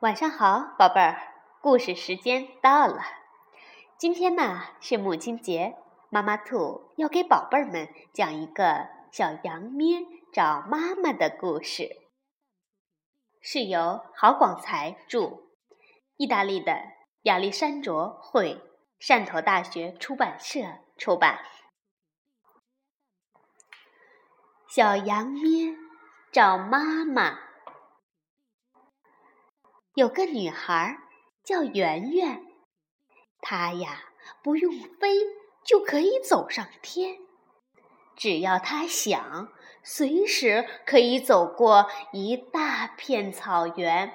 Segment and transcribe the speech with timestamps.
[0.00, 3.02] 晚上好，宝贝儿，故事时间到了。
[3.96, 5.76] 今天呢是母亲节，
[6.08, 11.96] 妈妈兔要给宝贝儿们讲一个小羊咩找妈妈的故事，
[13.40, 15.42] 是由郝广才著，
[16.16, 16.80] 意大利的
[17.22, 18.62] 亚历山卓绘，
[19.00, 20.60] 汕头大学出版社
[20.96, 21.40] 出版。
[24.68, 25.74] 小羊咩
[26.30, 27.47] 找妈妈。
[29.98, 30.96] 有个女孩
[31.42, 32.44] 叫圆圆，
[33.40, 34.04] 她呀
[34.44, 35.08] 不用飞
[35.64, 37.16] 就可以走上天，
[38.14, 39.48] 只要她想，
[39.82, 44.14] 随时可以走过一大片草原。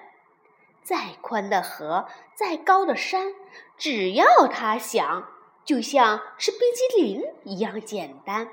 [0.83, 3.33] 再宽的河，再高的山，
[3.75, 5.27] 只要她想，
[5.65, 8.47] 就像是冰激凌一样简单。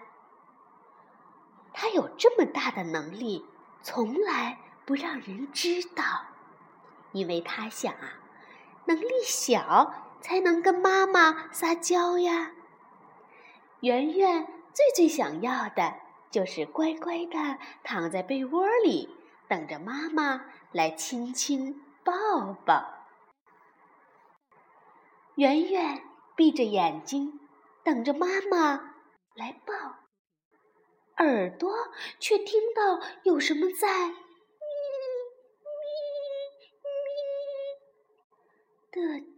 [1.72, 3.46] 她有这么大的能力，
[3.82, 6.02] 从来不让人知道。
[7.12, 8.20] 因为他想啊，
[8.86, 12.52] 能力小才能跟妈妈撒娇呀。
[13.80, 15.94] 圆圆最最想要的
[16.30, 19.08] 就是乖乖的躺在被窝里，
[19.48, 22.84] 等着妈妈来亲亲抱抱。
[25.36, 26.02] 圆圆
[26.36, 27.40] 闭着眼睛，
[27.82, 28.94] 等着妈妈
[29.34, 29.74] 来抱，
[31.24, 31.72] 耳朵
[32.18, 34.14] 却听到有什么在。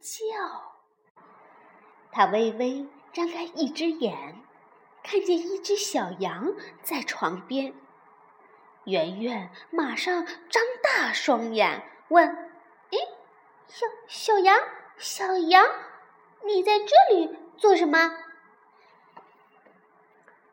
[0.00, 0.75] 叫，
[2.11, 4.42] 他微微张开一只眼，
[5.02, 7.74] 看见一只小羊在床边。
[8.84, 12.28] 圆圆马上张大双眼问
[12.91, 12.98] ：“诶，
[13.69, 14.58] 小小羊，
[14.98, 15.64] 小羊，
[16.44, 18.19] 你在这里做什么？”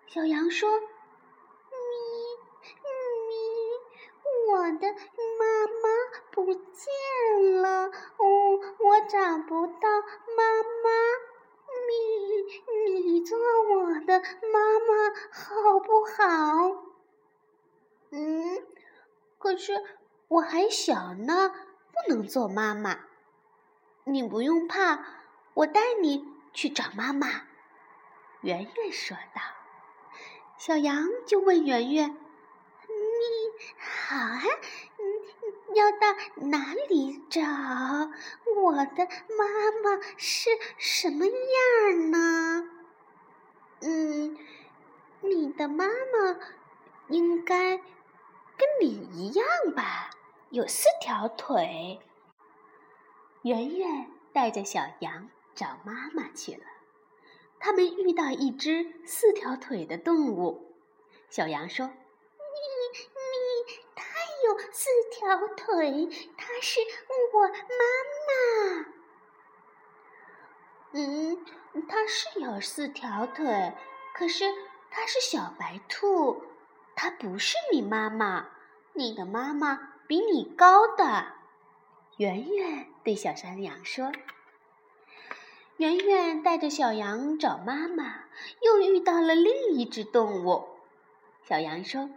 [0.08, 0.86] 小羊说：“咪
[3.28, 3.34] 咪，
[4.48, 4.94] 我的
[5.40, 5.90] 妈妈
[6.32, 8.26] 不见了。”哦。
[8.80, 9.88] 我找不到
[10.36, 10.44] 妈
[10.84, 10.90] 妈，
[11.88, 11.92] 你
[13.04, 13.38] 你做
[14.20, 16.84] 妈妈好不好？
[18.12, 18.64] 嗯，
[19.38, 19.74] 可是
[20.28, 21.54] 我还小呢，
[21.92, 23.00] 不能做妈妈。
[24.06, 25.06] 你不用怕，
[25.54, 27.28] 我带你去找妈妈。
[28.42, 29.42] 圆圆说道。
[30.58, 32.10] 小羊就问圆圆
[32.90, 34.42] ：“你好啊？”
[35.72, 36.16] 你要到
[36.48, 37.42] 哪里找
[38.56, 42.68] 我的妈妈是什么样呢？
[43.82, 44.38] 嗯，
[45.22, 46.40] 你的妈妈
[47.08, 49.46] 应该跟你一样
[49.76, 50.12] 吧，
[50.50, 52.00] 有四条腿。
[53.44, 56.64] 圆圆带着小羊找妈妈去了。
[57.58, 60.76] 他们遇到一只四条腿的动物。
[61.30, 63.10] 小羊说：“你你。”
[63.96, 64.06] 它
[64.46, 66.80] 有四条腿，它是
[67.34, 67.54] 我妈
[68.28, 68.89] 妈。
[70.92, 71.38] 嗯，
[71.88, 73.74] 它是有四条腿，
[74.16, 74.46] 可是
[74.90, 76.42] 它是小白兔，
[76.96, 78.48] 它不是你妈妈。
[78.94, 81.34] 你的妈妈比你高的。
[82.18, 84.12] 圆圆对小山羊说
[85.78, 88.24] ：“圆圆带着小羊找妈妈，
[88.62, 90.68] 又遇到了另一只动物。”
[91.48, 92.10] 小羊说：“你。”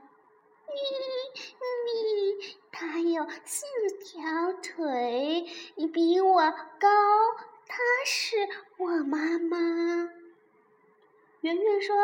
[2.75, 3.65] 它有四
[4.03, 5.47] 条腿，
[5.77, 6.51] 你比我
[6.81, 6.89] 高，
[7.75, 8.37] 她是
[8.77, 9.57] 我妈妈。
[11.41, 11.97] 圆圆说：“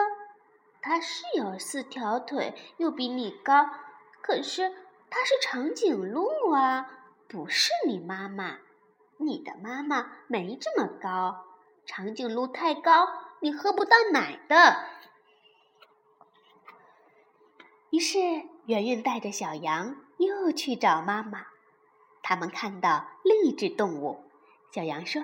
[0.81, 3.69] 它是有四条腿，又比你高，
[4.23, 4.73] 可是
[5.11, 6.91] 它是长颈鹿啊，
[7.29, 8.61] 不是你妈妈。
[9.19, 11.45] 你的妈妈没这么高，
[11.85, 13.07] 长颈鹿太高，
[13.41, 14.87] 你喝不到奶的。”
[17.93, 18.19] 于是，
[18.65, 19.97] 圆圆带着小羊。
[20.17, 21.47] 又去找妈妈，
[22.23, 24.25] 他们看到另一只动物。
[24.73, 25.23] 小羊说：“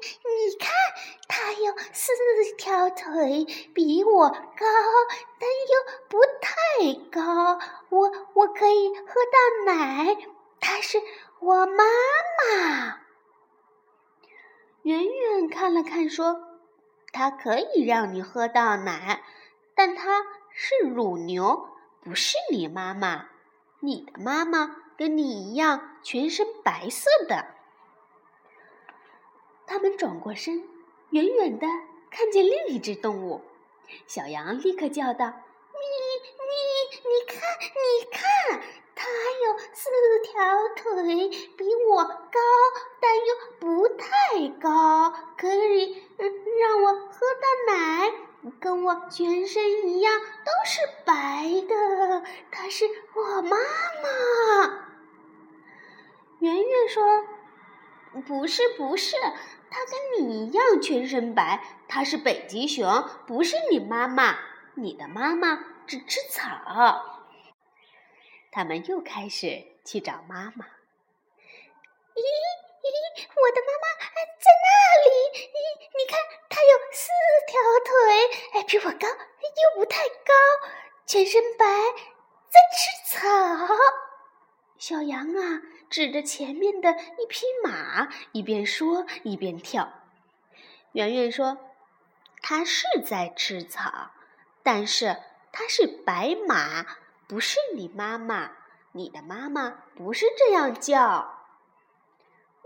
[0.00, 0.70] 你，看，
[1.28, 2.12] 它有四
[2.56, 3.44] 条腿，
[3.74, 4.36] 比我高，
[5.38, 5.74] 但又
[6.08, 7.58] 不太高。
[7.90, 10.16] 我，我可以喝到奶。
[10.60, 11.00] 它是
[11.40, 13.00] 我妈妈。”
[14.82, 16.40] 圆圆看了看，说
[17.12, 19.22] ：“它可以让你喝到奶，
[19.74, 21.68] 但它是乳牛，
[22.02, 23.28] 不是你妈妈。”
[23.80, 27.46] 你的妈妈跟你一样，全身白色的。
[29.68, 30.66] 他们转过身，
[31.10, 31.66] 远远的
[32.10, 33.42] 看见另一只动物。
[34.06, 35.26] 小羊立刻叫道
[35.76, 35.80] ：“你、
[36.48, 36.54] 你、
[37.04, 37.38] 你看，
[37.76, 38.60] 你看，
[38.94, 39.06] 它
[39.44, 39.90] 有四
[40.24, 42.40] 条腿，比我高，
[42.98, 48.12] 但又不太高，可以让我喝到奶。”
[48.60, 51.12] 跟我全身一样，都是白
[51.68, 52.22] 的。
[52.50, 54.86] 她是我妈妈。
[56.38, 57.02] 圆圆说
[58.28, 59.16] ：“不是，不是，
[59.70, 64.38] 它跟你一样全身白，它是北极熊，不是你妈妈。
[64.74, 67.24] 你的妈妈只吃草。”
[68.52, 70.66] 他们又开始去找妈妈。
[72.14, 72.92] 咦咦，
[73.34, 74.68] 我的妈妈在那
[75.04, 75.08] 里！
[75.32, 75.56] 咦，
[75.96, 76.20] 你看，
[76.50, 77.08] 它有四
[77.46, 77.90] 条腿，
[78.52, 80.34] 哎，比我高，又不太高，
[81.06, 81.64] 全身白，
[82.50, 83.16] 在吃草。
[84.76, 85.62] 小羊啊，
[85.98, 89.92] 指着前面的一匹马，一边说一边跳。
[90.92, 91.58] 圆圆说
[92.40, 94.12] ：“它是在吃草，
[94.62, 95.16] 但是
[95.50, 96.86] 它是白马，
[97.26, 98.52] 不是你妈妈。
[98.92, 101.48] 你的妈妈不是这样叫。”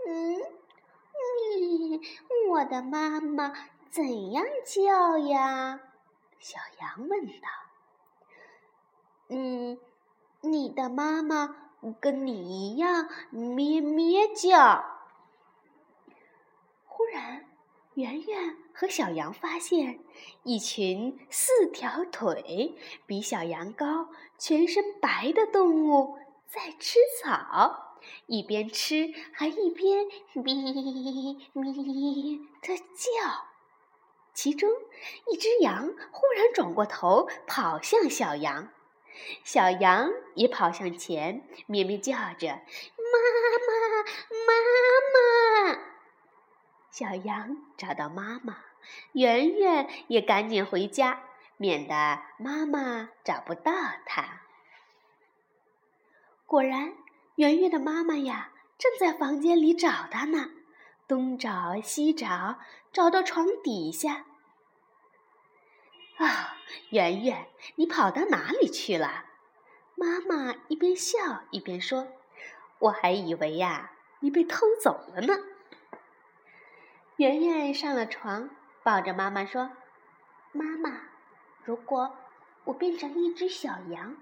[0.05, 0.37] 嗯，
[1.57, 2.01] 你
[2.51, 3.51] 我的妈妈
[3.89, 5.79] 怎样叫呀？
[6.37, 7.49] 小羊问道。
[9.29, 9.79] 嗯，
[10.41, 14.85] 你的妈妈跟你一样咩咩叫。
[16.85, 17.45] 忽然，
[17.95, 19.99] 圆圆和小羊发现
[20.43, 27.97] 一群四条腿、比小羊高、全身白的动物在吃草。
[28.25, 30.53] 一边吃，还一边咪
[31.53, 33.47] 咪的叫。
[34.33, 34.69] 其中
[35.31, 38.69] 一只羊忽然转过头，跑向小羊，
[39.43, 42.61] 小羊也跑向前，咩咩叫着
[42.97, 43.19] ：“妈
[43.67, 43.73] 妈，
[44.47, 44.53] 妈
[45.13, 45.79] 妈！”
[46.91, 48.57] 小羊找到妈妈，
[49.13, 51.23] 圆圆也赶紧回家，
[51.57, 53.71] 免得妈妈找不到
[54.05, 54.41] 它。
[56.45, 56.93] 果然。
[57.37, 60.51] 圆圆的妈妈呀，正在房间里找她呢，
[61.07, 62.59] 东找西找，
[62.91, 64.27] 找到床底下。
[66.17, 66.57] 啊，
[66.89, 69.25] 圆圆，你跑到哪里去了？
[69.95, 72.07] 妈妈一边笑一边说
[72.79, 75.33] ：“我还以为呀，你被偷走了呢。”
[77.17, 78.49] 圆圆上了床，
[78.83, 79.71] 抱着妈妈说
[80.51, 81.01] ：“妈妈，
[81.63, 82.15] 如果
[82.65, 84.15] 我变成一只小羊，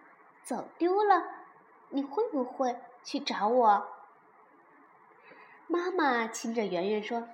[0.43, 1.23] 走丢了，
[1.89, 3.87] 你会不会？”去找我，
[5.65, 7.27] 妈妈亲着圆圆说：“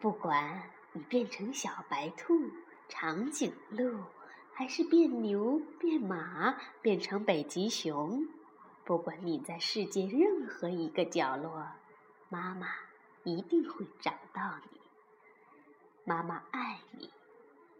[0.00, 2.50] 不管你变成小白兔、
[2.90, 4.04] 长颈鹿，
[4.52, 8.26] 还是变牛、变马、变成北极熊，
[8.84, 11.66] 不管你在世界任何一个角落，
[12.28, 12.66] 妈妈
[13.24, 14.80] 一定会找到你。
[16.04, 17.08] 妈妈爱你，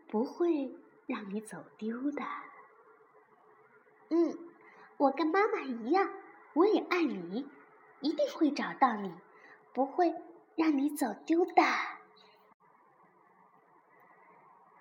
[0.09, 0.75] 不会
[1.07, 2.23] 让你走丢的。”
[4.09, 4.39] 嗯。
[4.97, 6.11] 我跟妈妈一样，
[6.53, 7.49] 我也爱你，
[8.01, 9.11] 一定会找到你，
[9.73, 10.15] 不会
[10.57, 11.63] 让你走丢的。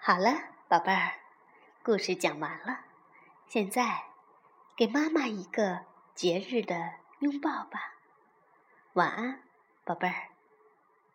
[0.09, 0.31] 好了，
[0.67, 1.19] 宝贝儿，
[1.83, 2.79] 故事讲完了，
[3.45, 4.05] 现在
[4.75, 5.81] 给妈妈一个
[6.15, 7.93] 节日的拥抱吧。
[8.93, 9.43] 晚安，
[9.85, 10.29] 宝贝儿。